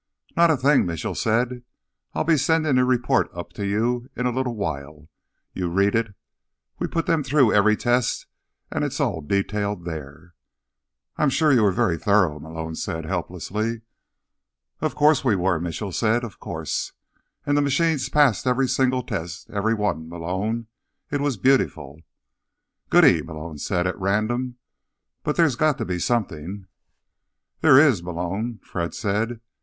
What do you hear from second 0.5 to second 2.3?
thing," Mitchell said. "I'll